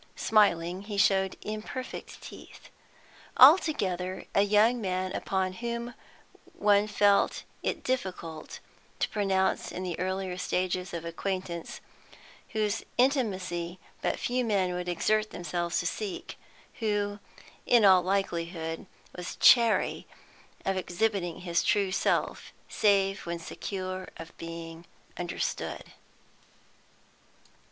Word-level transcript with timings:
Smiling, 0.15 0.81
he 0.81 0.97
showed 0.97 1.37
imperfect 1.43 2.23
teeth. 2.23 2.69
Altogether, 3.37 4.25
a 4.33 4.41
young 4.41 4.81
man 4.81 5.13
upon 5.13 5.53
whom 5.53 5.93
one 6.57 6.87
felt 6.87 7.43
it 7.61 7.83
difficult 7.83 8.59
to 8.97 9.07
pronounce 9.09 9.71
in 9.71 9.83
the 9.83 9.99
earlier 9.99 10.39
stages 10.39 10.91
of 10.91 11.05
acquaintance; 11.05 11.81
whose 12.49 12.81
intimacy 12.97 13.77
but 14.01 14.17
few 14.17 14.43
men 14.43 14.73
would 14.73 14.89
exert 14.89 15.29
themselves 15.29 15.79
to 15.81 15.85
seek; 15.85 16.35
who 16.79 17.19
in 17.67 17.85
all 17.85 18.01
likelihood 18.01 18.87
was 19.15 19.35
chary 19.35 20.07
of 20.65 20.77
exhibiting 20.77 21.41
his 21.41 21.61
true 21.61 21.91
self 21.91 22.51
save 22.67 23.27
when 23.27 23.37
secure 23.37 24.07
of 24.17 24.35
being 24.39 24.87
understood. 25.15 25.93